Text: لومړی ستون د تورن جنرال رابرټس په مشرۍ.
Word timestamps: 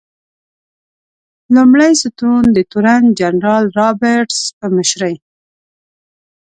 لومړی 1.55 1.91
ستون 2.01 2.41
د 2.55 2.57
تورن 2.71 3.03
جنرال 3.19 3.65
رابرټس 3.79 4.39
په 4.59 4.65
مشرۍ. 4.75 5.15